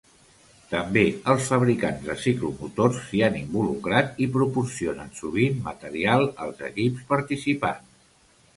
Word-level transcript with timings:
També 0.69 1.01
els 1.33 1.49
fabricants 1.51 2.01
de 2.07 2.15
ciclomotors 2.23 2.97
s'hi 3.11 3.21
han 3.27 3.37
involucrat 3.41 4.19
i 4.27 4.29
proporcionen 4.39 5.15
sovint 5.21 5.63
material 5.71 6.29
als 6.47 6.67
equips 6.73 7.09
participants. 7.13 8.05